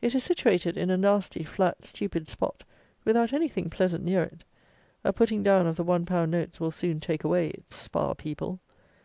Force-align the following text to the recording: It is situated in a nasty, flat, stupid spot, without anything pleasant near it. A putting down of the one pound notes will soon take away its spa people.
It 0.00 0.14
is 0.14 0.22
situated 0.22 0.76
in 0.76 0.88
a 0.88 0.96
nasty, 0.96 1.42
flat, 1.42 1.84
stupid 1.84 2.28
spot, 2.28 2.62
without 3.04 3.32
anything 3.32 3.68
pleasant 3.70 4.04
near 4.04 4.22
it. 4.22 4.44
A 5.02 5.12
putting 5.12 5.42
down 5.42 5.66
of 5.66 5.74
the 5.74 5.82
one 5.82 6.06
pound 6.06 6.30
notes 6.30 6.60
will 6.60 6.70
soon 6.70 7.00
take 7.00 7.24
away 7.24 7.48
its 7.48 7.74
spa 7.74 8.14
people. 8.14 8.60